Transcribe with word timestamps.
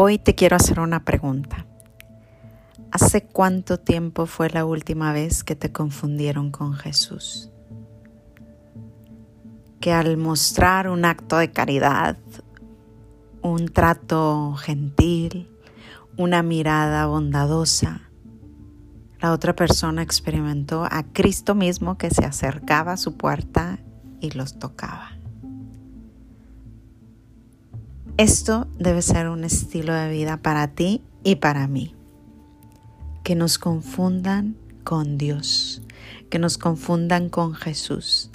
Hoy 0.00 0.18
te 0.18 0.36
quiero 0.36 0.54
hacer 0.54 0.78
una 0.78 1.04
pregunta. 1.04 1.66
¿Hace 2.92 3.26
cuánto 3.26 3.80
tiempo 3.80 4.26
fue 4.26 4.48
la 4.48 4.64
última 4.64 5.12
vez 5.12 5.42
que 5.42 5.56
te 5.56 5.72
confundieron 5.72 6.52
con 6.52 6.74
Jesús? 6.74 7.50
Que 9.80 9.92
al 9.92 10.16
mostrar 10.16 10.88
un 10.88 11.04
acto 11.04 11.36
de 11.36 11.50
caridad, 11.50 12.16
un 13.42 13.66
trato 13.66 14.54
gentil, 14.54 15.50
una 16.16 16.44
mirada 16.44 17.06
bondadosa, 17.06 18.02
la 19.20 19.32
otra 19.32 19.56
persona 19.56 20.02
experimentó 20.02 20.84
a 20.88 21.12
Cristo 21.12 21.56
mismo 21.56 21.98
que 21.98 22.10
se 22.10 22.24
acercaba 22.24 22.92
a 22.92 22.98
su 22.98 23.16
puerta 23.16 23.80
y 24.20 24.30
los 24.30 24.60
tocaba. 24.60 25.17
Esto 28.18 28.66
debe 28.76 29.00
ser 29.00 29.28
un 29.28 29.44
estilo 29.44 29.94
de 29.94 30.10
vida 30.10 30.38
para 30.38 30.66
ti 30.66 31.02
y 31.22 31.36
para 31.36 31.68
mí. 31.68 31.94
Que 33.22 33.36
nos 33.36 33.58
confundan 33.58 34.56
con 34.82 35.18
Dios, 35.18 35.82
que 36.28 36.40
nos 36.40 36.58
confundan 36.58 37.28
con 37.28 37.54
Jesús. 37.54 38.32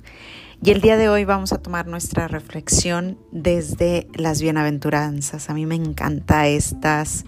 Y 0.64 0.72
el 0.72 0.80
día 0.80 0.96
de 0.96 1.10
hoy 1.10 1.26
vamos 1.26 1.52
a 1.52 1.58
tomar 1.58 1.88
nuestra 1.88 2.30
reflexión 2.30 3.18
desde 3.34 4.08
las 4.14 4.42
bienaventuranzas. 4.42 5.50
A 5.50 5.54
mí 5.54 5.66
me 5.66 5.76
encanta 5.76 6.48
estas 6.48 7.26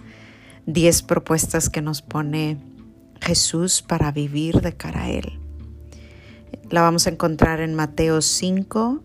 10 0.64 1.02
propuestas 1.02 1.68
que 1.68 1.82
nos 1.82 2.00
pone 2.00 2.56
Jesús 3.20 3.82
para 3.82 4.12
vivir 4.12 4.62
de 4.62 4.72
cara 4.72 5.02
a 5.02 5.10
Él. 5.10 5.38
La 6.70 6.80
vamos 6.80 7.06
a 7.06 7.10
encontrar 7.10 7.60
en 7.60 7.74
Mateo 7.74 8.22
5, 8.22 9.02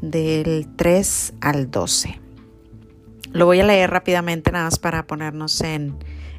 del 0.00 0.66
3 0.76 1.34
al 1.42 1.70
12. 1.70 2.21
Lo 3.32 3.46
voy 3.46 3.60
a 3.60 3.64
leer 3.64 3.90
rápidamente 3.90 4.52
nada 4.52 4.66
más 4.66 4.78
para 4.78 5.06
ponernos 5.06 5.60
en, 5.62 5.96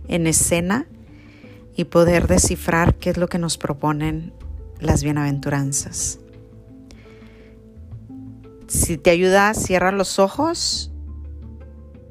en 0.07 0.27
escena 0.27 0.87
y 1.75 1.85
poder 1.85 2.27
descifrar 2.27 2.95
qué 2.95 3.09
es 3.09 3.17
lo 3.17 3.27
que 3.27 3.39
nos 3.39 3.57
proponen 3.57 4.33
las 4.79 5.03
bienaventuranzas. 5.03 6.19
Si 8.67 8.97
te 8.97 9.09
ayuda, 9.09 9.53
cierra 9.53 9.91
los 9.91 10.19
ojos 10.19 10.91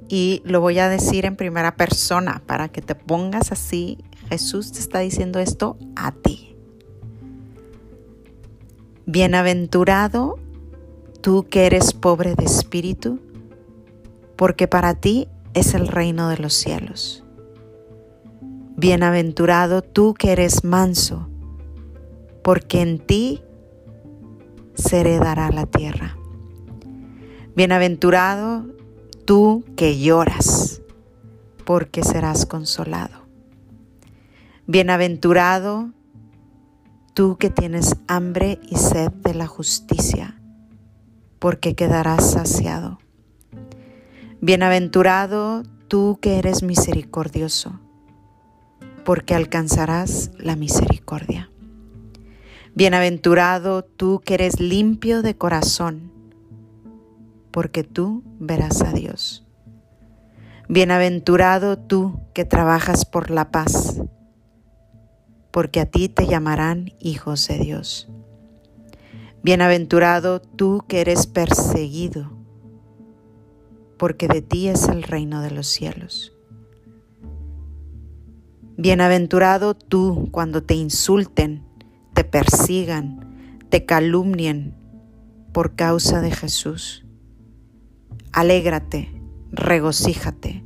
y 0.08 0.42
lo 0.44 0.60
voy 0.60 0.78
a 0.78 0.88
decir 0.88 1.24
en 1.26 1.36
primera 1.36 1.76
persona 1.76 2.42
para 2.46 2.68
que 2.68 2.82
te 2.82 2.94
pongas 2.94 3.52
así. 3.52 3.98
Jesús 4.28 4.72
te 4.72 4.78
está 4.78 4.98
diciendo 4.98 5.38
esto 5.38 5.76
a 5.96 6.12
ti. 6.12 6.56
Bienaventurado 9.06 10.38
tú 11.20 11.46
que 11.48 11.66
eres 11.66 11.92
pobre 11.92 12.34
de 12.34 12.44
espíritu 12.44 13.20
porque 14.42 14.66
para 14.66 14.96
ti 14.96 15.28
es 15.54 15.72
el 15.72 15.86
reino 15.86 16.28
de 16.28 16.36
los 16.36 16.52
cielos. 16.52 17.22
Bienaventurado 18.76 19.82
tú 19.82 20.14
que 20.14 20.32
eres 20.32 20.64
manso, 20.64 21.28
porque 22.42 22.80
en 22.80 22.98
ti 22.98 23.40
se 24.74 25.02
heredará 25.02 25.52
la 25.52 25.66
tierra. 25.66 26.16
Bienaventurado 27.54 28.66
tú 29.26 29.62
que 29.76 30.00
lloras, 30.00 30.82
porque 31.64 32.02
serás 32.02 32.44
consolado. 32.44 33.22
Bienaventurado 34.66 35.92
tú 37.14 37.36
que 37.36 37.48
tienes 37.48 37.94
hambre 38.08 38.58
y 38.68 38.74
sed 38.74 39.12
de 39.12 39.34
la 39.34 39.46
justicia, 39.46 40.42
porque 41.38 41.76
quedarás 41.76 42.32
saciado. 42.32 43.01
Bienaventurado 44.44 45.62
tú 45.86 46.18
que 46.20 46.36
eres 46.36 46.64
misericordioso, 46.64 47.78
porque 49.04 49.36
alcanzarás 49.36 50.32
la 50.36 50.56
misericordia. 50.56 51.52
Bienaventurado 52.74 53.84
tú 53.84 54.20
que 54.24 54.34
eres 54.34 54.58
limpio 54.58 55.22
de 55.22 55.36
corazón, 55.36 56.10
porque 57.52 57.84
tú 57.84 58.24
verás 58.40 58.82
a 58.82 58.90
Dios. 58.90 59.46
Bienaventurado 60.68 61.78
tú 61.78 62.18
que 62.34 62.44
trabajas 62.44 63.04
por 63.04 63.30
la 63.30 63.52
paz, 63.52 64.02
porque 65.52 65.78
a 65.78 65.86
ti 65.86 66.08
te 66.08 66.26
llamarán 66.26 66.94
hijos 66.98 67.46
de 67.46 67.58
Dios. 67.58 68.08
Bienaventurado 69.44 70.42
tú 70.42 70.84
que 70.88 71.00
eres 71.00 71.28
perseguido 71.28 72.41
porque 74.02 74.26
de 74.26 74.42
ti 74.42 74.66
es 74.66 74.88
el 74.88 75.04
reino 75.04 75.42
de 75.42 75.52
los 75.52 75.68
cielos. 75.68 76.32
Bienaventurado 78.76 79.74
tú 79.74 80.28
cuando 80.32 80.64
te 80.64 80.74
insulten, 80.74 81.62
te 82.12 82.24
persigan, 82.24 83.62
te 83.68 83.84
calumnien 83.84 84.74
por 85.52 85.76
causa 85.76 86.20
de 86.20 86.32
Jesús. 86.32 87.06
Alégrate, 88.32 89.22
regocíjate, 89.52 90.64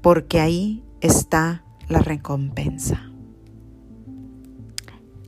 porque 0.00 0.38
ahí 0.38 0.84
está 1.00 1.64
la 1.88 1.98
recompensa. 1.98 3.10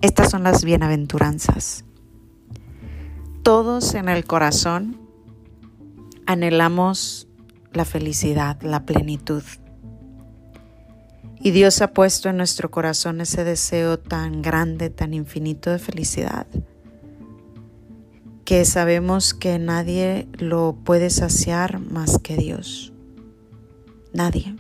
Estas 0.03 0.31
son 0.31 0.45
las 0.45 0.63
bienaventuranzas. 0.63 1.85
Todos 3.43 3.97
en 3.97 4.09
el 4.09 4.25
corazón 4.25 5.08
anhelamos 6.29 7.27
la 7.73 7.87
felicidad, 7.87 8.61
la 8.61 8.85
plenitud. 8.85 9.43
Y 11.41 11.53
Dios 11.53 11.81
ha 11.81 11.95
puesto 11.95 12.29
en 12.29 12.37
nuestro 12.37 12.71
corazón 12.71 13.23
ese 13.23 13.45
deseo 13.45 13.99
tan 13.99 14.43
grande, 14.43 14.91
tan 14.91 15.15
infinito 15.15 15.71
de 15.71 15.79
felicidad, 15.79 16.47
que 18.45 18.67
sabemos 18.67 19.33
que 19.33 19.59
nadie 19.59 20.29
lo 20.35 20.77
puede 20.85 21.09
saciar 21.09 21.81
más 21.81 22.19
que 22.19 22.37
Dios. 22.37 22.93
Nadie. 24.13 24.55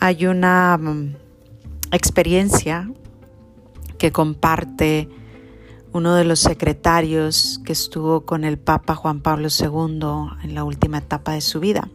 Hay 0.00 0.24
una 0.24 0.78
mm, 0.78 1.14
experiencia 1.92 2.90
que 3.98 4.12
comparte 4.12 5.10
uno 5.94 6.16
de 6.16 6.24
los 6.24 6.40
secretarios 6.40 7.60
que 7.64 7.72
estuvo 7.72 8.22
con 8.22 8.42
el 8.42 8.58
Papa 8.58 8.96
Juan 8.96 9.20
Pablo 9.20 9.46
II 9.48 10.34
en 10.42 10.52
la 10.52 10.64
última 10.64 10.98
etapa 10.98 11.34
de 11.34 11.40
su 11.40 11.60
vida. 11.60 11.88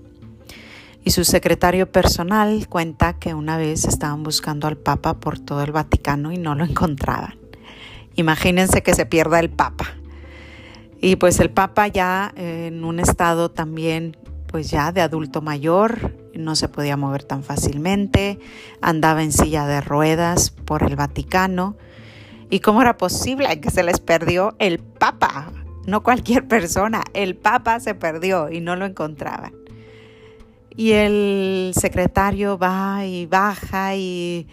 Y 1.03 1.11
su 1.11 1.25
secretario 1.25 1.91
personal 1.91 2.65
cuenta 2.69 3.19
que 3.19 3.33
una 3.33 3.57
vez 3.57 3.83
estaban 3.83 4.23
buscando 4.23 4.67
al 4.67 4.77
Papa 4.77 5.15
por 5.15 5.37
todo 5.37 5.63
el 5.63 5.73
Vaticano 5.73 6.31
y 6.31 6.37
no 6.37 6.55
lo 6.55 6.63
encontraban. 6.63 7.35
Imagínense 8.15 8.81
que 8.83 8.93
se 8.93 9.05
pierda 9.05 9.41
el 9.41 9.49
Papa. 9.49 9.87
Y 11.01 11.17
pues 11.17 11.41
el 11.41 11.49
Papa 11.49 11.89
ya 11.89 12.31
en 12.37 12.85
un 12.85 13.01
estado 13.01 13.51
también 13.51 14.16
pues 14.47 14.71
ya 14.71 14.93
de 14.93 15.01
adulto 15.01 15.41
mayor, 15.41 16.16
no 16.33 16.55
se 16.55 16.69
podía 16.69 16.95
mover 16.95 17.23
tan 17.23 17.43
fácilmente, 17.43 18.39
andaba 18.81 19.23
en 19.23 19.33
silla 19.33 19.67
de 19.67 19.81
ruedas 19.81 20.51
por 20.51 20.83
el 20.83 20.95
Vaticano 20.95 21.75
¿Y 22.49 22.61
cómo 22.61 22.81
era 22.81 22.97
posible 22.97 23.59
que 23.59 23.69
se 23.69 23.83
les 23.83 23.99
perdió 23.99 24.55
el 24.57 24.79
Papa? 24.79 25.51
No 25.85 26.01
cualquier 26.01 26.47
persona, 26.47 27.03
el 27.13 27.35
Papa 27.35 27.79
se 27.79 27.93
perdió 27.93 28.49
y 28.49 28.59
no 28.59 28.75
lo 28.75 28.85
encontraban. 28.85 29.53
Y 30.75 30.93
el 30.93 31.73
secretario 31.75 32.57
va 32.57 33.05
y 33.05 33.25
baja 33.25 33.95
y, 33.95 34.47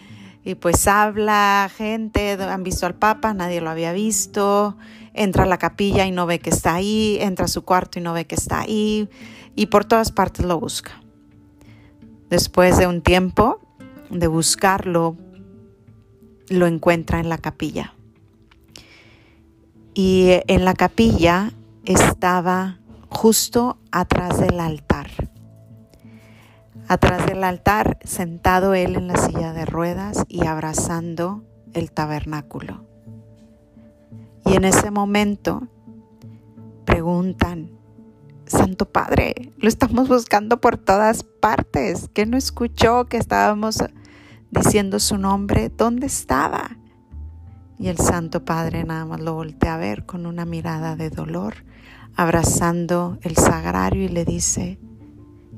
pues 0.59 0.87
habla, 0.87 1.71
gente, 1.75 2.31
han 2.33 2.63
visto 2.63 2.85
al 2.85 2.95
Papa, 2.95 3.33
nadie 3.33 3.61
lo 3.61 3.69
había 3.69 3.93
visto, 3.93 4.77
entra 5.13 5.43
a 5.43 5.47
la 5.47 5.57
capilla 5.57 6.05
y 6.05 6.11
no 6.11 6.25
ve 6.25 6.39
que 6.39 6.49
está 6.49 6.75
ahí, 6.75 7.17
entra 7.19 7.45
a 7.45 7.47
su 7.49 7.63
cuarto 7.63 7.97
y 7.97 8.01
no 8.01 8.13
ve 8.13 8.25
que 8.25 8.35
está 8.35 8.61
ahí, 8.61 9.09
y 9.55 9.67
por 9.67 9.85
todas 9.85 10.11
partes 10.11 10.45
lo 10.45 10.59
busca. 10.59 11.01
Después 12.29 12.77
de 12.77 12.87
un 12.87 13.01
tiempo 13.01 13.59
de 14.09 14.27
buscarlo 14.27 15.15
lo 16.49 16.67
encuentra 16.67 17.19
en 17.19 17.29
la 17.29 17.37
capilla. 17.37 17.93
Y 19.93 20.41
en 20.47 20.65
la 20.65 20.73
capilla 20.73 21.51
estaba 21.85 22.79
justo 23.09 23.77
atrás 23.91 24.39
del 24.39 24.59
altar. 24.59 25.09
Atrás 26.87 27.25
del 27.25 27.43
altar, 27.43 27.97
sentado 28.03 28.73
él 28.73 28.95
en 28.95 29.07
la 29.07 29.17
silla 29.17 29.53
de 29.53 29.65
ruedas 29.65 30.23
y 30.29 30.45
abrazando 30.45 31.43
el 31.73 31.91
tabernáculo. 31.91 32.85
Y 34.45 34.55
en 34.55 34.63
ese 34.63 34.91
momento 34.91 35.67
preguntan, 36.85 37.71
Santo 38.45 38.85
Padre, 38.85 39.51
lo 39.57 39.67
estamos 39.67 40.07
buscando 40.07 40.61
por 40.61 40.77
todas 40.77 41.23
partes. 41.23 42.09
¿Qué 42.13 42.25
no 42.25 42.37
escuchó 42.37 43.05
que 43.05 43.17
estábamos 43.17 43.83
diciendo 44.51 44.99
su 44.99 45.17
nombre, 45.17 45.69
¿dónde 45.69 46.07
estaba? 46.07 46.77
Y 47.79 47.87
el 47.87 47.97
Santo 47.97 48.43
Padre 48.43 48.83
nada 48.83 49.05
más 49.05 49.19
lo 49.19 49.33
voltea 49.33 49.75
a 49.75 49.77
ver 49.77 50.05
con 50.05 50.25
una 50.25 50.45
mirada 50.45 50.95
de 50.95 51.09
dolor, 51.09 51.65
abrazando 52.15 53.19
el 53.21 53.35
sagrario 53.35 54.03
y 54.03 54.09
le 54.09 54.25
dice, 54.25 54.79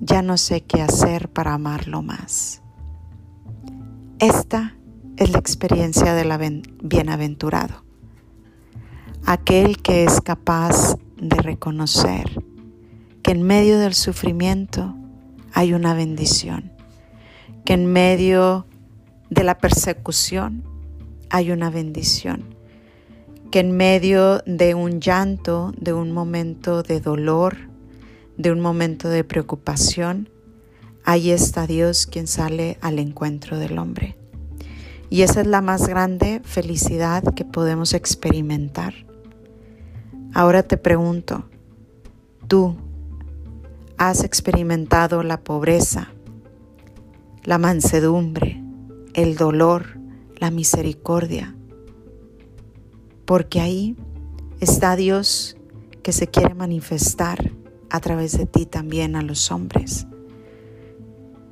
ya 0.01 0.21
no 0.21 0.37
sé 0.37 0.61
qué 0.61 0.81
hacer 0.81 1.29
para 1.29 1.53
amarlo 1.53 2.01
más. 2.01 2.61
Esta 4.19 4.75
es 5.17 5.31
la 5.31 5.39
experiencia 5.39 6.13
del 6.13 6.63
bienaventurado, 6.81 7.83
aquel 9.25 9.81
que 9.81 10.03
es 10.03 10.21
capaz 10.21 10.97
de 11.17 11.37
reconocer 11.37 12.43
que 13.21 13.31
en 13.31 13.43
medio 13.43 13.79
del 13.79 13.93
sufrimiento 13.93 14.95
hay 15.53 15.73
una 15.73 15.93
bendición, 15.93 16.71
que 17.65 17.73
en 17.73 17.91
medio 17.91 18.65
de 19.29 19.43
la 19.43 19.57
persecución 19.57 20.63
hay 21.29 21.51
una 21.51 21.69
bendición, 21.69 22.55
que 23.51 23.59
en 23.59 23.71
medio 23.75 24.39
de 24.45 24.75
un 24.75 24.99
llanto, 24.99 25.73
de 25.77 25.93
un 25.93 26.11
momento 26.11 26.83
de 26.83 26.99
dolor, 26.99 27.57
de 28.37 28.51
un 28.51 28.59
momento 28.59 29.09
de 29.09 29.23
preocupación, 29.23 30.29
ahí 31.03 31.31
está 31.31 31.67
Dios 31.67 32.07
quien 32.07 32.27
sale 32.27 32.77
al 32.81 32.99
encuentro 32.99 33.57
del 33.59 33.77
hombre. 33.77 34.15
Y 35.09 35.23
esa 35.23 35.41
es 35.41 35.47
la 35.47 35.61
más 35.61 35.87
grande 35.87 36.41
felicidad 36.43 37.23
que 37.35 37.45
podemos 37.45 37.93
experimentar. 37.93 38.93
Ahora 40.33 40.63
te 40.63 40.77
pregunto, 40.77 41.49
¿tú 42.47 42.75
has 43.97 44.23
experimentado 44.23 45.23
la 45.23 45.41
pobreza, 45.41 46.09
la 47.43 47.57
mansedumbre, 47.57 48.58
el 49.13 49.35
dolor, 49.35 49.99
la 50.37 50.51
misericordia? 50.51 51.55
Porque 53.25 53.61
ahí 53.61 53.95
está 54.59 54.95
Dios 54.95 55.57
que 56.03 56.11
se 56.11 56.27
quiere 56.27 56.53
manifestar 56.53 57.51
a 57.89 57.99
través 57.99 58.37
de 58.37 58.45
ti 58.45 58.65
también 58.65 59.15
a 59.15 59.21
los 59.21 59.51
hombres. 59.51 60.07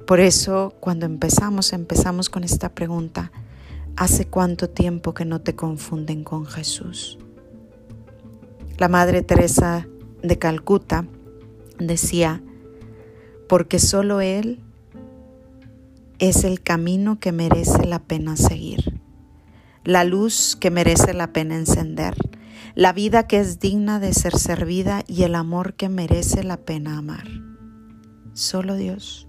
Por 0.05 0.19
eso 0.19 0.73
cuando 0.79 1.05
empezamos, 1.05 1.73
empezamos 1.73 2.29
con 2.29 2.43
esta 2.43 2.73
pregunta, 2.73 3.31
¿Hace 3.97 4.27
cuánto 4.27 4.69
tiempo 4.69 5.15
que 5.15 5.25
no 5.25 5.41
te 5.41 5.55
confunden 5.55 6.23
con 6.23 6.45
Jesús? 6.45 7.17
La 8.77 8.89
Madre 8.89 9.23
Teresa 9.23 9.87
de 10.21 10.37
Calcuta 10.37 11.07
decía, 11.79 12.43
porque 13.49 13.79
solo 13.79 14.21
Él 14.21 14.61
es 16.19 16.43
el 16.43 16.61
camino 16.61 17.19
que 17.19 17.31
merece 17.31 17.85
la 17.85 17.99
pena 17.99 18.37
seguir, 18.37 18.99
la 19.83 20.03
luz 20.03 20.57
que 20.59 20.71
merece 20.71 21.13
la 21.13 21.31
pena 21.31 21.55
encender, 21.55 22.15
la 22.73 22.91
vida 22.91 23.27
que 23.27 23.39
es 23.39 23.59
digna 23.59 23.99
de 23.99 24.13
ser 24.13 24.37
servida 24.37 25.03
y 25.07 25.23
el 25.23 25.35
amor 25.35 25.75
que 25.75 25.89
merece 25.89 26.43
la 26.43 26.57
pena 26.57 26.97
amar. 26.97 27.27
Solo 28.33 28.75
Dios. 28.75 29.27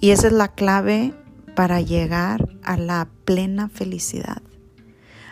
Y 0.00 0.10
esa 0.10 0.28
es 0.28 0.32
la 0.32 0.48
clave 0.48 1.14
para 1.54 1.80
llegar 1.80 2.48
a 2.62 2.76
la 2.76 3.08
plena 3.24 3.68
felicidad, 3.68 4.42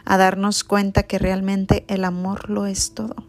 a 0.05 0.17
darnos 0.17 0.65
cuenta 0.65 1.05
que 1.05 1.19
realmente 1.19 1.85
el 1.88 2.05
amor 2.05 2.50
lo 2.50 2.67
es 2.67 2.94
todo. 2.94 3.27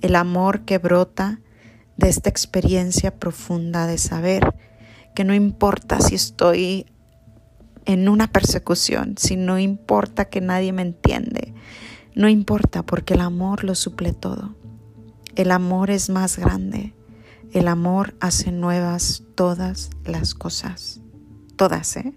El 0.00 0.16
amor 0.16 0.62
que 0.62 0.78
brota 0.78 1.40
de 1.96 2.08
esta 2.08 2.28
experiencia 2.28 3.18
profunda 3.18 3.86
de 3.86 3.98
saber 3.98 4.54
que 5.18 5.24
no 5.24 5.34
importa 5.34 6.00
si 6.00 6.14
estoy 6.14 6.86
en 7.86 8.08
una 8.08 8.30
persecución, 8.30 9.16
si 9.18 9.34
no 9.34 9.58
importa 9.58 10.26
que 10.26 10.40
nadie 10.40 10.72
me 10.72 10.82
entiende, 10.82 11.54
no 12.14 12.28
importa 12.28 12.84
porque 12.84 13.14
el 13.14 13.22
amor 13.22 13.64
lo 13.64 13.74
suple 13.74 14.12
todo. 14.12 14.54
El 15.34 15.50
amor 15.50 15.90
es 15.90 16.08
más 16.08 16.38
grande. 16.38 16.94
El 17.52 17.66
amor 17.66 18.14
hace 18.20 18.52
nuevas 18.52 19.24
todas 19.34 19.90
las 20.04 20.34
cosas 20.34 21.00
todas, 21.56 21.96
¿eh? 21.96 22.14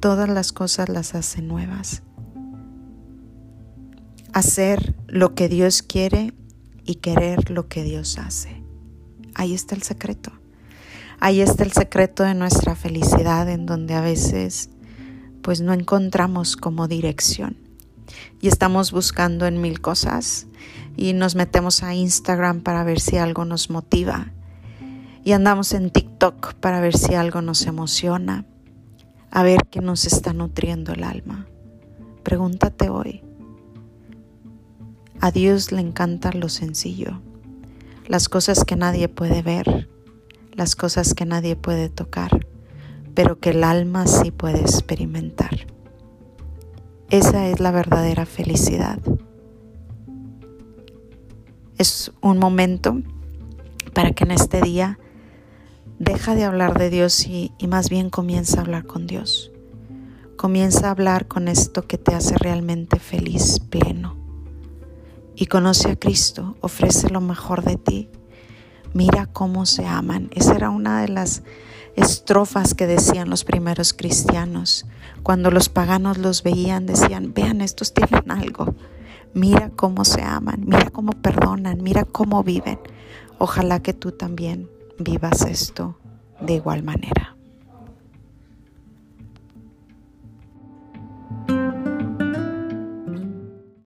Todas 0.00 0.28
las 0.28 0.52
cosas 0.52 0.90
las 0.90 1.14
hace 1.14 1.40
nuevas. 1.40 2.02
Hacer 4.34 4.94
lo 5.08 5.34
que 5.34 5.48
Dios 5.48 5.82
quiere 5.82 6.34
y 6.84 6.96
querer 6.96 7.50
lo 7.50 7.68
que 7.68 7.82
Dios 7.82 8.18
hace. 8.18 8.62
Ahí 9.34 9.54
está 9.54 9.74
el 9.74 9.82
secreto. 9.82 10.39
Ahí 11.20 11.42
está 11.42 11.64
el 11.64 11.72
secreto 11.72 12.22
de 12.22 12.34
nuestra 12.34 12.74
felicidad 12.74 13.48
en 13.50 13.66
donde 13.66 13.94
a 13.94 14.00
veces 14.00 14.70
pues 15.42 15.60
no 15.60 15.74
encontramos 15.74 16.56
como 16.56 16.88
dirección. 16.88 17.56
Y 18.40 18.48
estamos 18.48 18.90
buscando 18.90 19.46
en 19.46 19.60
mil 19.60 19.80
cosas 19.80 20.46
y 20.96 21.12
nos 21.12 21.34
metemos 21.34 21.82
a 21.82 21.94
Instagram 21.94 22.62
para 22.62 22.84
ver 22.84 23.00
si 23.00 23.18
algo 23.18 23.44
nos 23.44 23.68
motiva. 23.68 24.32
Y 25.22 25.32
andamos 25.32 25.74
en 25.74 25.90
TikTok 25.90 26.54
para 26.54 26.80
ver 26.80 26.96
si 26.96 27.14
algo 27.14 27.42
nos 27.42 27.66
emociona. 27.66 28.46
A 29.30 29.42
ver 29.42 29.66
qué 29.70 29.80
nos 29.80 30.06
está 30.06 30.32
nutriendo 30.32 30.92
el 30.92 31.04
alma. 31.04 31.46
Pregúntate 32.22 32.88
hoy. 32.88 33.22
A 35.20 35.30
Dios 35.30 35.70
le 35.70 35.82
encanta 35.82 36.32
lo 36.32 36.48
sencillo, 36.48 37.20
las 38.06 38.30
cosas 38.30 38.64
que 38.64 38.74
nadie 38.74 39.06
puede 39.10 39.42
ver, 39.42 39.89
las 40.60 40.76
cosas 40.76 41.14
que 41.14 41.24
nadie 41.24 41.56
puede 41.56 41.88
tocar, 41.88 42.46
pero 43.14 43.40
que 43.40 43.48
el 43.48 43.64
alma 43.64 44.06
sí 44.06 44.30
puede 44.30 44.60
experimentar. 44.60 45.66
Esa 47.08 47.48
es 47.48 47.60
la 47.60 47.70
verdadera 47.70 48.26
felicidad. 48.26 48.98
Es 51.78 52.12
un 52.20 52.36
momento 52.36 53.00
para 53.94 54.10
que 54.10 54.24
en 54.24 54.32
este 54.32 54.60
día 54.60 54.98
deja 55.98 56.34
de 56.34 56.44
hablar 56.44 56.78
de 56.78 56.90
Dios 56.90 57.26
y, 57.26 57.54
más 57.66 57.88
bien 57.88 58.10
comienza 58.10 58.58
a 58.58 58.60
hablar 58.60 58.84
con 58.84 59.06
Dios. 59.06 59.52
Comienza 60.36 60.88
a 60.88 60.90
hablar 60.90 61.26
con 61.26 61.48
esto 61.48 61.86
que 61.86 61.96
te 61.96 62.14
hace 62.14 62.36
realmente 62.36 62.98
feliz, 62.98 63.60
pleno. 63.60 64.14
Y 65.34 65.46
conoce 65.46 65.92
a 65.92 65.96
Cristo, 65.96 66.58
ofrece 66.60 67.08
lo 67.08 67.22
mejor 67.22 67.64
de 67.64 67.76
ti. 67.76 68.10
Mira 68.92 69.26
cómo 69.26 69.66
se 69.66 69.86
aman. 69.86 70.30
Esa 70.34 70.54
era 70.54 70.70
una 70.70 71.00
de 71.00 71.08
las 71.08 71.42
estrofas 71.96 72.74
que 72.74 72.86
decían 72.86 73.30
los 73.30 73.44
primeros 73.44 73.92
cristianos. 73.92 74.86
Cuando 75.22 75.50
los 75.50 75.68
paganos 75.68 76.18
los 76.18 76.42
veían, 76.42 76.86
decían, 76.86 77.32
vean, 77.34 77.60
estos 77.60 77.94
tienen 77.94 78.30
algo. 78.30 78.74
Mira 79.32 79.70
cómo 79.76 80.04
se 80.04 80.22
aman, 80.22 80.64
mira 80.66 80.90
cómo 80.90 81.12
perdonan, 81.12 81.82
mira 81.82 82.04
cómo 82.04 82.42
viven. 82.42 82.80
Ojalá 83.38 83.80
que 83.80 83.92
tú 83.92 84.12
también 84.12 84.68
vivas 84.98 85.42
esto 85.42 85.96
de 86.40 86.54
igual 86.54 86.82
manera. 86.82 87.36